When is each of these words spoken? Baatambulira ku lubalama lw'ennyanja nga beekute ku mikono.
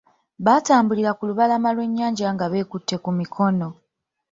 Baatambulira 0.45 1.11
ku 1.17 1.23
lubalama 1.29 1.69
lw'ennyanja 1.75 2.27
nga 2.35 2.45
beekute 2.51 2.95
ku 3.03 3.09
mikono. 3.19 3.67